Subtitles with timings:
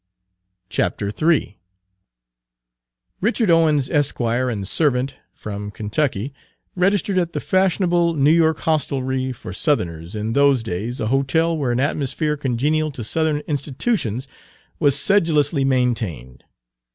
[1.23, 1.59] III
[3.21, 6.33] Richard Owens, Esq., and servant, from Kentucky,
[6.75, 11.71] registered at the fashionable New York hostelry for Southerners in those days, a hotel where
[11.71, 14.27] an atmosphere congenial to Page 183 Southern institutions
[14.79, 16.45] was sedulously maintained.